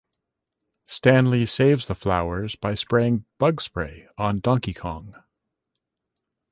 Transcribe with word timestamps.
Stanley 0.87 1.45
saves 1.45 1.85
the 1.85 1.93
flowers 1.93 2.55
by 2.55 2.73
spraying 2.73 3.25
bug 3.37 3.61
spray 3.61 4.07
on 4.17 4.39
Donkey 4.39 4.73
Kong. 4.73 5.13